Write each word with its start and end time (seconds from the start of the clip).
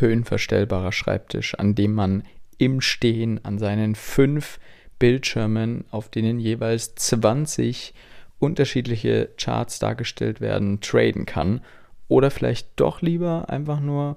höhenverstellbarer 0.00 0.92
Schreibtisch, 0.92 1.54
an 1.54 1.74
dem 1.74 1.94
man 1.94 2.22
im 2.58 2.80
Stehen 2.80 3.44
an 3.44 3.58
seinen 3.58 3.94
fünf 3.94 4.58
Bildschirmen, 4.98 5.84
auf 5.90 6.08
denen 6.08 6.40
jeweils 6.40 6.94
20 6.94 7.94
unterschiedliche 8.38 9.30
Charts 9.36 9.78
dargestellt 9.78 10.40
werden, 10.40 10.80
traden 10.80 11.26
kann. 11.26 11.60
Oder 12.08 12.30
vielleicht 12.30 12.68
doch 12.76 13.02
lieber 13.02 13.48
einfach 13.48 13.80
nur 13.80 14.16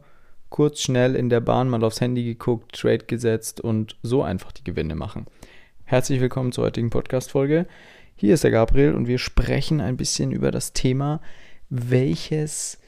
kurz 0.50 0.82
schnell 0.82 1.16
in 1.16 1.30
der 1.30 1.40
Bahn 1.40 1.70
mal 1.70 1.84
aufs 1.84 2.02
Handy 2.02 2.24
geguckt, 2.24 2.76
Trade 2.76 3.06
gesetzt 3.06 3.62
und 3.62 3.96
so 4.04 4.24
einfach 4.24 4.52
die 4.52 4.64
Gewinne 4.64 4.96
machen. 4.96 5.26
Herzlich 5.86 6.20
willkommen 6.20 6.52
zur 6.52 6.66
heutigen 6.66 6.90
Podcast-Folge. 6.90 7.68
Hier 8.16 8.34
ist 8.34 8.44
der 8.44 8.52
Gabriel 8.52 8.94
und 8.94 9.08
wir 9.08 9.18
sprechen 9.18 9.82
ein 9.82 9.98
bisschen 9.98 10.32
über 10.32 10.52
das 10.52 10.74
Thema, 10.74 11.22
welches, 11.70 12.80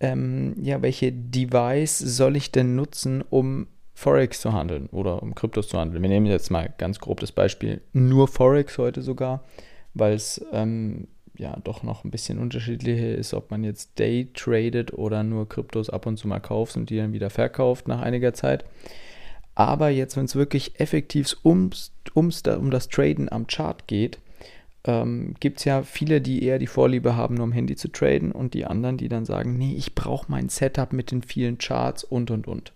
ähm, 0.00 0.54
ja, 0.60 0.82
welche 0.82 1.12
Device 1.12 1.98
soll 1.98 2.36
ich 2.36 2.52
denn 2.52 2.76
nutzen, 2.76 3.22
um 3.28 3.66
Forex 3.94 4.40
zu 4.40 4.52
handeln 4.52 4.86
oder 4.92 5.22
um 5.22 5.34
Kryptos 5.34 5.68
zu 5.68 5.78
handeln. 5.78 6.02
Wir 6.02 6.08
nehmen 6.08 6.26
jetzt 6.26 6.50
mal 6.50 6.72
ganz 6.78 7.00
grob 7.00 7.18
das 7.18 7.32
Beispiel 7.32 7.80
nur 7.92 8.28
Forex 8.28 8.78
heute 8.78 9.02
sogar, 9.02 9.42
weil 9.94 10.14
es 10.14 10.44
ähm, 10.52 11.08
ja 11.36 11.56
doch 11.64 11.82
noch 11.82 12.04
ein 12.04 12.12
bisschen 12.12 12.38
unterschiedlicher 12.38 13.14
ist, 13.16 13.34
ob 13.34 13.50
man 13.50 13.64
jetzt 13.64 13.98
Day 13.98 14.28
tradet 14.34 14.92
oder 14.92 15.24
nur 15.24 15.48
Kryptos 15.48 15.90
ab 15.90 16.06
und 16.06 16.16
zu 16.16 16.28
mal 16.28 16.38
kauft 16.38 16.76
und 16.76 16.90
die 16.90 16.96
dann 16.96 17.12
wieder 17.12 17.30
verkauft 17.30 17.88
nach 17.88 18.00
einiger 18.00 18.34
Zeit. 18.34 18.64
Aber 19.56 19.88
jetzt, 19.88 20.16
wenn 20.16 20.26
es 20.26 20.36
wirklich 20.36 20.78
effektiv 20.78 21.36
ums, 21.44 21.92
ums, 22.14 22.42
um 22.46 22.70
das 22.70 22.88
Traden 22.88 23.28
am 23.32 23.48
Chart 23.48 23.88
geht, 23.88 24.20
ähm, 24.84 25.34
gibt 25.40 25.58
es 25.58 25.64
ja 25.64 25.82
viele, 25.82 26.20
die 26.20 26.42
eher 26.42 26.58
die 26.58 26.66
Vorliebe 26.66 27.16
haben, 27.16 27.34
nur 27.34 27.44
am 27.44 27.52
Handy 27.52 27.76
zu 27.76 27.88
traden 27.88 28.32
und 28.32 28.54
die 28.54 28.64
anderen, 28.64 28.96
die 28.96 29.08
dann 29.08 29.24
sagen, 29.24 29.56
nee, 29.56 29.74
ich 29.74 29.94
brauche 29.94 30.30
mein 30.30 30.48
Setup 30.48 30.92
mit 30.92 31.10
den 31.10 31.22
vielen 31.22 31.58
Charts 31.58 32.04
und 32.04 32.30
und 32.30 32.46
und. 32.46 32.72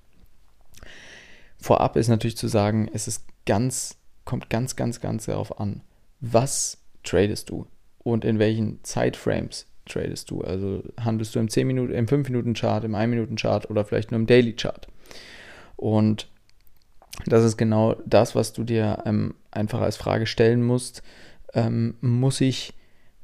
Vorab 1.58 1.96
ist 1.96 2.08
natürlich 2.08 2.36
zu 2.36 2.48
sagen, 2.48 2.90
es 2.92 3.06
ist 3.06 3.24
ganz, 3.46 3.96
kommt 4.24 4.50
ganz, 4.50 4.74
ganz, 4.74 5.00
ganz 5.00 5.26
darauf 5.26 5.60
an, 5.60 5.82
was 6.20 6.78
tradest 7.04 7.50
du 7.50 7.66
und 7.98 8.24
in 8.24 8.38
welchen 8.38 8.82
Zeitframes 8.82 9.66
tradest 9.86 10.30
du. 10.30 10.42
Also 10.42 10.82
handelst 11.00 11.34
du 11.34 11.38
im 11.38 11.48
10 11.48 11.66
Minuten, 11.66 11.92
im 11.92 12.08
5 12.08 12.28
Minuten 12.28 12.54
Chart, 12.54 12.84
im 12.84 12.94
1 12.94 13.10
Minuten 13.10 13.36
Chart 13.36 13.68
oder 13.70 13.84
vielleicht 13.84 14.10
nur 14.10 14.20
im 14.20 14.26
Daily 14.26 14.54
Chart. 14.54 14.88
Und 15.76 16.28
das 17.26 17.44
ist 17.44 17.56
genau 17.56 17.96
das, 18.06 18.34
was 18.34 18.52
du 18.52 18.64
dir 18.64 19.02
ähm, 19.04 19.34
einfach 19.50 19.80
als 19.80 19.96
Frage 19.96 20.26
stellen 20.26 20.62
musst 20.62 21.02
ähm, 21.54 21.94
muss 22.00 22.40
ich 22.40 22.74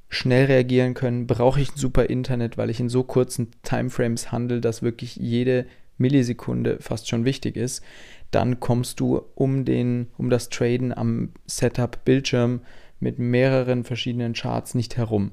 schnell 0.08 0.46
reagieren 0.46 0.94
können, 0.94 1.26
brauche 1.26 1.60
ich 1.60 1.72
ein 1.72 1.76
super 1.78 2.06
Internet, 2.06 2.56
weil 2.56 2.70
ich 2.70 2.80
in 2.80 2.88
so 2.88 3.02
kurzen 3.02 3.50
Timeframes 3.62 4.32
handle, 4.32 4.60
dass 4.60 4.82
wirklich 4.82 5.16
jede 5.16 5.66
Millisekunde 5.98 6.78
fast 6.80 7.08
schon 7.08 7.24
wichtig 7.24 7.56
ist, 7.56 7.82
dann 8.30 8.60
kommst 8.60 9.00
du 9.00 9.22
um, 9.34 9.64
den, 9.64 10.08
um 10.16 10.30
das 10.30 10.48
Traden 10.48 10.96
am 10.96 11.30
Setup-Bildschirm 11.46 12.60
mit 13.00 13.18
mehreren 13.18 13.84
verschiedenen 13.84 14.32
Charts 14.32 14.74
nicht 14.74 14.96
herum, 14.96 15.32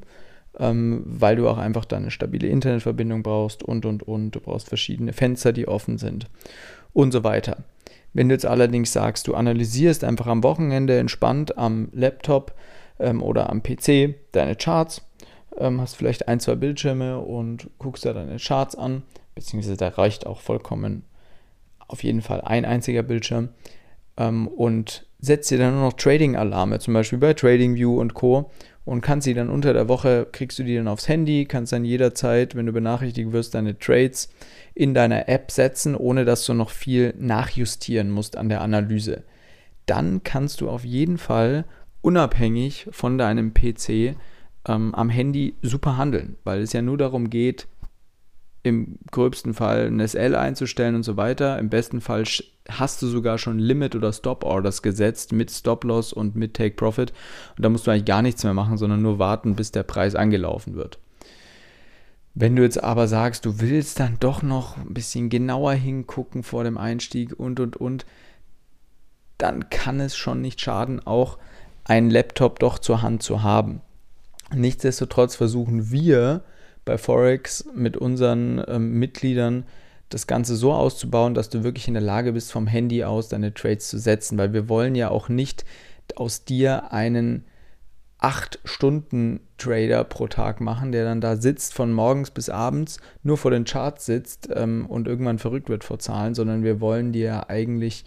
ähm, 0.58 1.04
weil 1.06 1.36
du 1.36 1.48
auch 1.48 1.58
einfach 1.58 1.86
dann 1.86 2.04
eine 2.04 2.12
stabile 2.12 2.48
Internetverbindung 2.48 3.24
brauchst 3.24 3.64
und, 3.64 3.86
und, 3.86 4.04
und. 4.04 4.32
Du 4.32 4.40
brauchst 4.40 4.68
verschiedene 4.68 5.14
Fenster, 5.14 5.54
die 5.54 5.68
offen 5.68 5.98
sind 5.98 6.28
und 6.94 7.12
so 7.12 7.24
weiter. 7.24 7.64
Wenn 8.14 8.30
du 8.30 8.36
jetzt 8.36 8.46
allerdings 8.46 8.94
sagst, 8.94 9.28
du 9.28 9.36
analysierst 9.36 10.04
einfach 10.04 10.28
am 10.28 10.44
Wochenende 10.44 10.98
entspannt 10.98 11.58
am 11.58 11.90
Laptop, 11.92 12.54
ähm, 13.00 13.22
oder 13.22 13.50
am 13.50 13.62
PC 13.62 14.16
deine 14.32 14.56
Charts, 14.56 15.02
ähm, 15.58 15.82
hast 15.82 15.96
vielleicht 15.96 16.28
ein, 16.28 16.40
zwei 16.40 16.56
Bildschirme 16.56 17.20
und 17.20 17.70
guckst 17.78 18.06
da 18.06 18.14
deine 18.14 18.38
Charts 18.38 18.76
an, 18.76 19.04
beziehungsweise 19.34 19.78
da 19.78 19.90
reicht 19.90 20.26
auch 20.26 20.42
vollkommen 20.42 21.04
auf 21.88 22.04
jeden 22.04 22.22
Fall 22.22 22.42
ein 22.42 22.66
einziger 22.66 23.04
Bildschirm 23.04 23.50
ähm, 24.18 24.48
und 24.48 25.06
setzt 25.20 25.52
dir 25.52 25.58
dann 25.58 25.76
nur 25.76 25.84
noch 25.84 25.94
Trading-Alarme, 25.94 26.80
zum 26.80 26.94
Beispiel 26.94 27.20
bei 27.20 27.34
TradingView 27.34 28.00
und 28.00 28.14
Co. 28.14 28.52
und 28.86 29.02
kannst 29.02 29.26
sie 29.26 29.34
dann 29.34 29.50
unter 29.50 29.74
der 29.74 29.88
Woche, 29.88 30.28
kriegst 30.32 30.60
du 30.60 30.64
die 30.64 30.76
dann 30.76 30.88
aufs 30.88 31.08
Handy, 31.08 31.46
kannst 31.46 31.74
dann 31.74 31.86
jederzeit, 31.86 32.56
wenn 32.56 32.66
du 32.66 32.74
benachrichtigt 32.74 33.32
wirst, 33.32 33.56
deine 33.56 33.78
Trades 33.78 34.30
in 34.74 34.94
deiner 34.94 35.28
App 35.30 35.52
setzen, 35.52 35.96
ohne 35.96 36.26
dass 36.26 36.46
du 36.46 36.54
noch 36.54 36.70
viel 36.70 37.14
nachjustieren 37.18 38.12
musst 38.12 38.38
an 38.38 38.50
der 38.50 38.62
Analyse. 38.62 39.24
Dann 39.86 40.24
kannst 40.24 40.62
du 40.62 40.70
auf 40.70 40.84
jeden 40.84 41.18
Fall 41.18 41.66
unabhängig 42.06 42.88
von 42.92 43.18
deinem 43.18 43.56
PC 43.56 44.16
ähm, 44.68 44.94
am 44.94 45.10
Handy 45.10 45.56
super 45.64 45.98
handeln, 45.98 46.38
weil 46.44 46.62
es 46.62 46.72
ja 46.72 46.84
nur 46.84 47.00
darum 47.00 47.32
geht, 47.32 47.68
im 48.62 49.00
gröbsten 49.12 49.56
Fall 49.56 49.88
ein 49.88 50.00
SL 50.08 50.36
einzustellen 50.36 50.94
und 50.94 51.04
so 51.04 51.18
weiter. 51.18 51.58
Im 51.58 51.70
besten 51.70 52.02
Fall 52.02 52.24
hast 52.70 53.02
du 53.02 53.08
sogar 53.08 53.40
schon 53.40 53.58
Limit- 53.58 53.96
oder 53.96 54.14
Stop-Orders 54.14 54.84
gesetzt 54.84 55.34
mit 55.34 55.50
Stop-Loss 55.50 56.14
und 56.14 56.36
mit 56.36 56.54
Take-Profit. 56.54 57.12
Und 57.58 57.66
da 57.66 57.70
musst 57.70 57.88
du 57.88 57.92
eigentlich 57.92 58.06
gar 58.06 58.22
nichts 58.22 58.44
mehr 58.44 58.54
machen, 58.54 58.78
sondern 58.78 59.02
nur 59.02 59.18
warten, 59.18 59.56
bis 59.56 59.72
der 59.72 59.84
Preis 59.84 60.14
angelaufen 60.14 60.76
wird. 60.76 61.00
Wenn 62.36 62.56
du 62.56 62.62
jetzt 62.62 62.84
aber 62.84 63.08
sagst, 63.08 63.46
du 63.46 63.60
willst 63.62 64.00
dann 64.00 64.18
doch 64.20 64.44
noch 64.44 64.78
ein 64.78 64.94
bisschen 64.94 65.30
genauer 65.30 65.74
hingucken 65.74 66.44
vor 66.44 66.64
dem 66.64 66.78
Einstieg 66.78 67.40
und 67.40 67.60
und 67.60 67.78
und, 67.78 68.06
dann 69.40 69.70
kann 69.70 70.00
es 70.00 70.16
schon 70.16 70.42
nicht 70.42 70.62
schaden, 70.62 71.06
auch 71.06 71.38
einen 71.86 72.10
Laptop 72.10 72.60
doch 72.60 72.80
zur 72.80 73.02
Hand 73.02 73.24
zu 73.24 73.44
haben. 73.44 73.82
Nichtsdestotrotz 74.54 75.36
versuchen 75.36 75.92
wir 75.92 76.44
bei 76.84 76.98
Forex 76.98 77.66
mit 77.74 77.98
unseren 77.98 78.64
ähm, 78.68 79.00
Mitgliedern 79.00 79.66
das 80.10 80.28
Ganze 80.28 80.56
so 80.56 80.74
auszubauen, 80.74 81.34
dass 81.34 81.50
du 81.50 81.64
wirklich 81.64 81.88
in 81.88 81.96
der 81.96 82.04
Lage 82.04 82.34
bist, 82.34 82.52
vom 82.52 82.68
Handy 82.68 83.04
aus 83.04 83.28
deine 83.28 83.54
Trades 83.54 83.88
zu 83.88 83.98
setzen, 83.98 84.38
weil 84.38 84.54
wir 84.54 84.70
wollen 84.70 84.94
ja 84.94 85.10
auch 85.10 85.30
nicht 85.30 85.66
aus 86.16 86.46
dir 86.46 86.92
einen 86.92 87.46
8-Stunden-Trader 88.22 90.04
pro 90.04 90.28
Tag 90.28 90.62
machen, 90.62 90.92
der 90.92 91.06
dann 91.06 91.22
da 91.22 91.36
sitzt 91.36 91.74
von 91.74 91.92
morgens 91.92 92.32
bis 92.32 92.50
abends, 92.50 93.00
nur 93.24 93.38
vor 93.38 93.52
den 93.52 93.66
Charts 93.66 94.06
sitzt 94.06 94.50
ähm, 94.54 94.86
und 94.88 95.08
irgendwann 95.08 95.40
verrückt 95.40 95.70
wird 95.70 95.84
vor 95.84 96.00
Zahlen, 96.00 96.36
sondern 96.36 96.64
wir 96.64 96.80
wollen 96.82 97.12
dir 97.12 97.50
eigentlich 97.50 98.06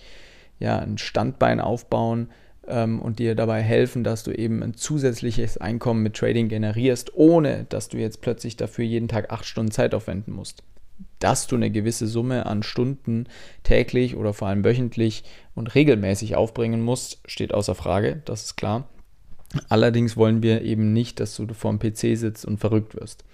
ja 0.58 0.78
ein 0.78 0.98
Standbein 0.98 1.60
aufbauen, 1.60 2.30
ähm, 2.68 3.00
und 3.00 3.18
dir 3.18 3.34
dabei 3.34 3.62
helfen, 3.62 4.04
dass 4.04 4.22
du 4.22 4.32
eben 4.32 4.62
ein 4.62 4.74
zusätzliches 4.74 5.58
Einkommen 5.58 6.02
mit 6.02 6.16
Trading 6.16 6.48
generierst, 6.48 7.14
ohne 7.14 7.64
dass 7.68 7.88
du 7.88 7.98
jetzt 7.98 8.20
plötzlich 8.20 8.56
dafür 8.56 8.84
jeden 8.84 9.08
Tag 9.08 9.30
acht 9.30 9.44
Stunden 9.44 9.72
Zeit 9.72 9.94
aufwenden 9.94 10.32
musst. 10.32 10.62
Dass 11.18 11.46
du 11.46 11.56
eine 11.56 11.70
gewisse 11.70 12.06
Summe 12.06 12.46
an 12.46 12.62
Stunden 12.62 13.26
täglich 13.62 14.16
oder 14.16 14.32
vor 14.32 14.48
allem 14.48 14.64
wöchentlich 14.64 15.24
und 15.54 15.74
regelmäßig 15.74 16.36
aufbringen 16.36 16.82
musst, 16.82 17.18
steht 17.26 17.54
außer 17.54 17.74
Frage, 17.74 18.22
das 18.24 18.44
ist 18.44 18.56
klar. 18.56 18.88
Allerdings 19.68 20.16
wollen 20.16 20.42
wir 20.42 20.62
eben 20.62 20.92
nicht, 20.92 21.20
dass 21.20 21.36
du 21.36 21.46
vor 21.54 21.72
dem 21.72 21.78
PC 21.78 22.18
sitzt 22.18 22.44
und 22.44 22.58
verrückt 22.58 22.94
wirst. 22.94 23.24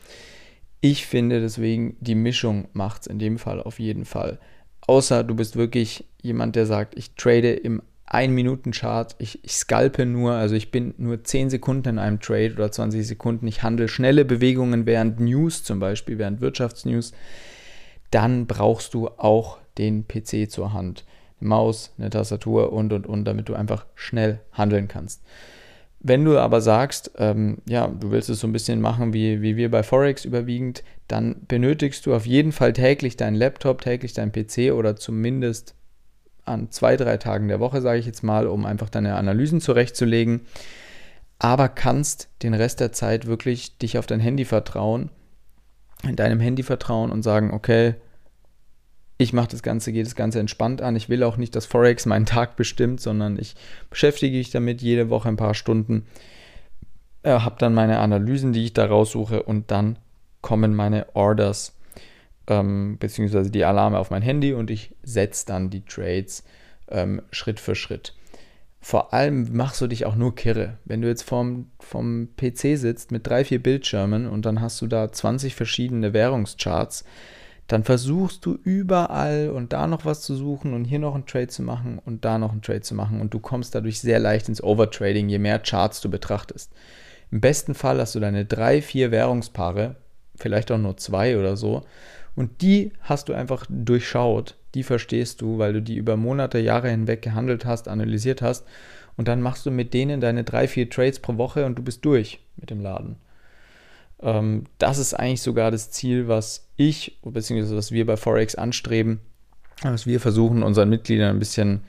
Ich 0.81 1.07
finde 1.07 1.41
deswegen, 1.41 1.97
die 2.01 2.15
Mischung 2.15 2.69
macht 2.73 3.03
es 3.03 3.07
in 3.07 3.19
dem 3.19 3.39
Fall 3.39 3.63
auf 3.63 3.81
jeden 3.81 4.05
Fall. 4.05 4.39
Außer 4.87 5.25
du 5.25 5.35
bist 5.35 5.57
wirklich 5.57 6.05
jemand, 6.23 6.57
der 6.57 6.67
sagt, 6.67 6.97
ich 6.97 7.15
trade 7.15 7.53
im 7.53 7.83
1-Minuten-Chart. 8.11 9.17
Ich, 9.19 9.43
ich 9.45 9.53
scalpe 9.53 10.07
nur, 10.07 10.33
also 10.33 10.55
ich 10.55 10.71
bin 10.71 10.95
nur 10.99 11.25
10 11.25 11.51
Sekunden 11.51 11.89
in 11.91 11.99
einem 11.99 12.21
Trade 12.21 12.55
oder 12.55 12.71
20 12.71 13.07
Sekunden. 13.07 13.47
Ich 13.47 13.63
handle 13.63 13.89
schnelle 13.89 14.25
Bewegungen 14.25 14.87
während 14.87 15.21
News, 15.21 15.65
zum 15.65 15.81
Beispiel 15.81 16.19
während 16.19 16.41
Wirtschaftsnews. 16.41 17.13
Dann 18.11 18.47
brauchst 18.47 18.95
du 18.95 19.09
auch 19.09 19.59
den 19.79 20.07
PC 20.07 20.51
zur 20.51 20.73
Hand. 20.73 21.05
Eine 21.41 21.49
Maus, 21.49 21.93
eine 21.99 22.11
Tastatur 22.11 22.73
und 22.73 22.93
und 22.93 23.07
und, 23.07 23.25
damit 23.25 23.49
du 23.49 23.55
einfach 23.55 23.87
schnell 23.95 24.41
handeln 24.53 24.89
kannst. 24.89 25.23
Wenn 26.07 26.25
du 26.25 26.39
aber 26.39 26.61
sagst, 26.61 27.13
ähm, 27.17 27.63
ja, 27.67 27.89
du 27.89 28.11
willst 28.11 28.29
es 28.29 28.41
so 28.41 28.47
ein 28.47 28.53
bisschen 28.53 28.81
machen 28.83 29.15
wie, 29.15 29.41
wie 29.41 29.57
wir 29.57 29.71
bei 29.71 29.83
Forex 29.83 30.27
überwiegend, 30.27 30.85
dann 31.09 31.37
benötigst 31.49 32.05
du 32.05 32.15
auf 32.15 32.27
jeden 32.27 32.53
Fall 32.53 32.75
täglich 32.75 33.17
deinen 33.17 33.37
Laptop, 33.37 33.81
täglich 33.81 34.13
deinen 34.13 34.31
PC 34.31 34.73
oder 34.75 34.97
zumindest 34.97 35.75
an 36.45 36.71
zwei, 36.71 36.97
drei 36.97 37.17
Tagen 37.17 37.49
der 37.49 37.61
Woche, 37.61 37.81
sage 37.81 37.99
ich 37.99 38.07
jetzt 38.07 38.23
mal, 38.23 38.47
um 38.47 38.67
einfach 38.67 38.91
deine 38.91 39.17
Analysen 39.17 39.61
zurechtzulegen. 39.61 40.43
Aber 41.39 41.69
kannst 41.69 42.29
den 42.43 42.55
Rest 42.55 42.81
der 42.81 42.93
Zeit 42.93 43.27
wirklich 43.27 43.79
dich 43.79 43.99
auf 43.99 44.07
dein 44.07 44.21
Handy 44.21 44.45
vertrauen, 44.45 45.11
in 46.03 46.17
deinem 46.17 46.41
Handy 46.41 46.63
vertrauen 46.63 47.11
und 47.11 47.23
sagen, 47.23 47.53
okay, 47.53 47.95
ich 49.17 49.33
mache 49.33 49.49
das 49.49 49.63
Ganze, 49.63 49.93
gehe 49.93 50.05
das 50.05 50.17
Ganze 50.17 50.41
entspannt 50.41 50.83
an. 50.83 50.97
Ich 50.97 51.09
will 51.09 51.23
auch 51.23 51.37
nicht, 51.37 51.55
dass 51.55 51.67
Forex 51.67 52.05
meinen 52.07 52.27
Tag 52.27 52.57
bestimmt, 52.57 53.01
sondern 53.01 53.39
ich 53.39 53.55
beschäftige 53.91 54.37
mich 54.37 54.51
damit 54.51 54.83
jede 54.83 55.09
Woche 55.09 55.29
ein 55.29 55.37
paar 55.37 55.55
Stunden, 55.55 56.07
äh, 57.23 57.31
habe 57.31 57.57
dann 57.59 57.75
meine 57.75 58.01
Analysen, 58.01 58.53
die 58.53 58.65
ich 58.65 58.73
da 58.73 58.87
raussuche 58.87 59.43
und 59.43 59.71
dann 59.71 59.99
kommen 60.41 60.75
meine 60.75 61.15
Orders 61.15 61.74
ähm, 62.47 62.97
beziehungsweise 62.99 63.51
die 63.51 63.65
Alarme 63.65 63.99
auf 63.99 64.11
mein 64.11 64.23
Handy 64.23 64.53
und 64.53 64.71
ich 64.71 64.95
setze 65.03 65.47
dann 65.47 65.71
die 65.71 65.85
Trades 65.85 66.45
ähm, 66.89 67.23
Schritt 67.31 67.61
für 67.61 67.75
Schritt. 67.75 68.15
Vor 68.81 69.15
allem 69.15 69.57
machst 69.57 69.81
du 69.81 69.87
dich 69.87 70.05
auch 70.05 70.15
nur 70.15 70.35
kirre. 70.35 70.77
Wenn 70.85 71.01
du 71.01 71.09
jetzt 71.09 71.23
vom, 71.23 71.71
vom 71.81 72.29
PC 72.37 72.77
sitzt 72.77 73.13
mit 73.13 73.27
drei, 73.27 73.45
vier 73.45 73.63
Bildschirmen 73.63 74.29
und 74.29 74.45
dann 74.45 74.61
hast 74.61 74.83
du 74.83 74.87
da 74.87 75.11
20 75.11 75.55
verschiedene 75.55 76.13
Währungscharts, 76.13 77.05
dann 77.67 77.83
versuchst 77.83 78.45
du 78.45 78.59
überall 78.63 79.49
und 79.49 79.73
da 79.73 79.87
noch 79.87 80.05
was 80.05 80.21
zu 80.21 80.37
suchen 80.37 80.75
und 80.75 80.85
hier 80.85 80.99
noch 80.99 81.15
einen 81.15 81.25
Trade 81.25 81.49
zu 81.49 81.63
machen 81.63 81.99
und 82.05 82.27
da 82.27 82.37
noch 82.37 82.53
einen 82.53 82.61
Trade 82.61 82.83
zu 82.83 82.95
machen 82.95 83.23
und 83.23 83.33
du 83.33 83.41
kommst 83.41 83.75
dadurch 83.75 84.01
sehr 84.01 84.19
leicht 84.19 84.51
ins 84.51 84.63
Overtrading, 84.63 85.31
je 85.31 85.39
mehr 85.39 85.61
Charts 85.61 86.03
du 86.03 86.11
betrachtest. 86.11 86.71
Im 87.31 87.41
besten 87.41 87.75
Fall 87.75 87.99
hast 88.01 88.15
du 88.15 88.21
deine 88.21 88.45
drei, 88.45 88.83
vier 88.83 89.11
Währungspaare, 89.11 89.97
vielleicht 90.37 90.71
auch 90.71 90.79
nur 90.79 90.99
zwei 90.99 91.39
oder 91.39 91.57
so, 91.57 91.85
und 92.37 92.63
die 92.63 92.93
hast 93.01 93.29
du 93.29 93.35
einfach 93.35 93.67
durchschaut, 93.69 94.57
die 94.75 94.83
verstehst 94.83 95.41
du, 95.41 95.59
weil 95.59 95.73
du 95.73 95.83
die 95.83 95.97
über 95.97 96.17
Monate, 96.17 96.59
Jahre 96.59 96.91
hinweg 96.91 97.23
gehandelt 97.23 97.65
hast, 97.65 97.89
analysiert 97.89 98.43
hast 98.43 98.67
und 99.17 99.29
dann 99.29 99.41
machst 99.41 99.67
du 99.67 99.71
mit 99.71 99.95
denen 99.95 100.21
deine 100.21 100.45
drei, 100.45 100.67
vier 100.67 100.91
Trades 100.91 101.21
pro 101.21 101.37
Woche 101.37 101.65
und 101.67 101.79
du 101.79 101.83
bist 101.83 102.05
durch 102.05 102.41
mit 102.57 102.71
dem 102.71 102.81
Laden. 102.81 103.17
Ähm, 104.21 104.65
das 104.79 104.99
ist 104.99 105.15
eigentlich 105.15 105.43
sogar 105.43 105.71
das 105.71 105.91
Ziel, 105.91 106.29
was 106.29 106.69
ich, 106.77 107.19
beziehungsweise 107.23 107.77
was 107.77 107.93
wir 107.93 108.07
bei 108.07 108.17
Forex 108.17 108.55
anstreben, 108.55 109.21
was 109.83 110.07
wir 110.07 110.21
versuchen, 110.21 110.63
unseren 110.63 110.89
Mitgliedern 110.89 111.37
ein 111.37 111.39
bisschen, 111.39 111.83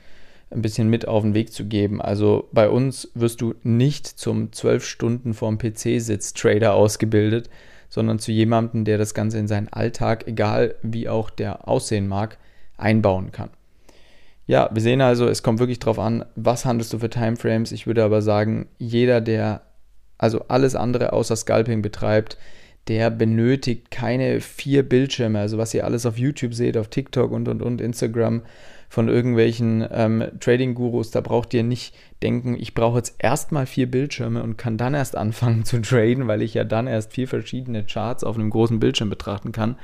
ein 0.50 0.62
bisschen 0.62 0.88
mit 0.88 1.08
auf 1.08 1.22
den 1.22 1.34
Weg 1.34 1.52
zu 1.52 1.64
geben. 1.64 2.00
Also 2.00 2.48
bei 2.52 2.68
uns 2.68 3.10
wirst 3.14 3.40
du 3.40 3.54
nicht 3.62 4.06
zum 4.06 4.52
zwölf 4.52 4.84
Stunden 4.84 5.34
vorm 5.34 5.58
PC 5.58 6.00
sitz 6.00 6.34
Trader 6.34 6.74
ausgebildet, 6.74 7.50
sondern 7.88 8.18
zu 8.18 8.32
jemandem, 8.32 8.84
der 8.84 8.98
das 8.98 9.14
Ganze 9.14 9.38
in 9.38 9.48
seinen 9.48 9.68
Alltag, 9.68 10.26
egal 10.26 10.74
wie 10.82 11.08
auch 11.08 11.30
der 11.30 11.68
aussehen 11.68 12.08
mag, 12.08 12.38
einbauen 12.76 13.32
kann. 13.32 13.50
Ja, 14.46 14.70
wir 14.72 14.82
sehen 14.82 15.00
also, 15.00 15.26
es 15.26 15.42
kommt 15.42 15.58
wirklich 15.58 15.80
darauf 15.80 15.98
an, 15.98 16.24
was 16.36 16.64
handelst 16.64 16.92
du 16.92 16.98
für 16.98 17.10
Timeframes. 17.10 17.72
Ich 17.72 17.86
würde 17.86 18.04
aber 18.04 18.22
sagen, 18.22 18.68
jeder, 18.78 19.20
der 19.20 19.62
also 20.18 20.44
alles 20.48 20.76
andere 20.76 21.12
außer 21.12 21.36
Scalping 21.36 21.82
betreibt, 21.82 22.38
der 22.88 23.10
benötigt 23.10 23.90
keine 23.90 24.40
vier 24.40 24.88
Bildschirme, 24.88 25.40
also 25.40 25.58
was 25.58 25.74
ihr 25.74 25.84
alles 25.84 26.06
auf 26.06 26.18
YouTube 26.18 26.54
seht, 26.54 26.76
auf 26.76 26.88
TikTok 26.88 27.32
und 27.32 27.48
und 27.48 27.60
und 27.60 27.80
Instagram 27.80 28.42
von 28.88 29.08
irgendwelchen 29.08 29.86
ähm, 29.90 30.24
Trading-Gurus, 30.40 31.10
da 31.10 31.20
braucht 31.20 31.52
ihr 31.54 31.62
nicht 31.62 31.94
denken, 32.22 32.56
ich 32.58 32.74
brauche 32.74 32.98
jetzt 32.98 33.16
erstmal 33.18 33.66
vier 33.66 33.90
Bildschirme 33.90 34.42
und 34.42 34.56
kann 34.56 34.78
dann 34.78 34.94
erst 34.94 35.16
anfangen 35.16 35.64
zu 35.64 35.80
traden, 35.80 36.28
weil 36.28 36.42
ich 36.42 36.54
ja 36.54 36.64
dann 36.64 36.86
erst 36.86 37.12
vier 37.12 37.28
verschiedene 37.28 37.84
Charts 37.84 38.24
auf 38.24 38.36
einem 38.36 38.50
großen 38.50 38.80
Bildschirm 38.80 39.10
betrachten 39.10 39.52
kann. 39.52 39.76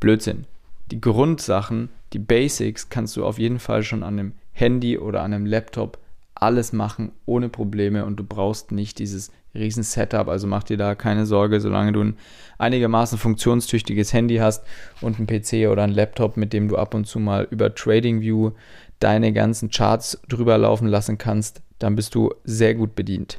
Blödsinn. 0.00 0.44
Die 0.90 1.00
Grundsachen, 1.00 1.88
die 2.12 2.18
Basics 2.18 2.88
kannst 2.88 3.16
du 3.16 3.24
auf 3.24 3.38
jeden 3.38 3.58
Fall 3.58 3.82
schon 3.82 4.02
an 4.02 4.18
einem 4.18 4.32
Handy 4.52 4.98
oder 4.98 5.22
an 5.22 5.34
einem 5.34 5.46
Laptop 5.46 5.98
alles 6.36 6.72
machen 6.72 7.12
ohne 7.24 7.48
Probleme 7.48 8.04
und 8.04 8.16
du 8.16 8.24
brauchst 8.24 8.72
nicht 8.72 8.98
dieses 8.98 9.32
riesen 9.54 9.82
Setup, 9.82 10.28
also 10.28 10.46
mach 10.46 10.62
dir 10.62 10.76
da 10.76 10.94
keine 10.94 11.26
Sorge, 11.26 11.60
solange 11.60 11.92
du 11.92 12.02
ein 12.02 12.16
einigermaßen 12.58 13.18
funktionstüchtiges 13.18 14.12
Handy 14.12 14.36
hast 14.36 14.64
und 15.00 15.18
ein 15.18 15.26
PC 15.26 15.70
oder 15.70 15.82
ein 15.82 15.90
Laptop, 15.90 16.36
mit 16.36 16.52
dem 16.52 16.68
du 16.68 16.76
ab 16.76 16.94
und 16.94 17.06
zu 17.06 17.18
mal 17.18 17.48
über 17.50 17.74
TradingView 17.74 18.52
deine 19.00 19.32
ganzen 19.32 19.70
Charts 19.70 20.20
drüber 20.28 20.58
laufen 20.58 20.88
lassen 20.88 21.18
kannst, 21.18 21.62
dann 21.78 21.96
bist 21.96 22.14
du 22.14 22.32
sehr 22.44 22.74
gut 22.74 22.94
bedient. 22.94 23.38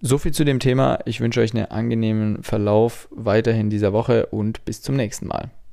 So 0.00 0.18
viel 0.18 0.32
zu 0.32 0.44
dem 0.44 0.58
Thema. 0.58 0.98
Ich 1.04 1.20
wünsche 1.20 1.40
euch 1.40 1.54
einen 1.54 1.66
angenehmen 1.66 2.42
Verlauf 2.42 3.08
weiterhin 3.12 3.70
dieser 3.70 3.92
Woche 3.92 4.26
und 4.26 4.64
bis 4.64 4.82
zum 4.82 4.96
nächsten 4.96 5.28
Mal. 5.28 5.50